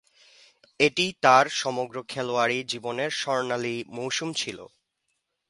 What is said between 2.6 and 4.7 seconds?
জীবনের স্বর্ণালী মৌসুম ছিল।